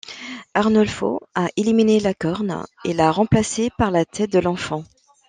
[0.55, 4.83] Arnolfo a éliminé la corne et l'a remplacée par la tête de l'enfant.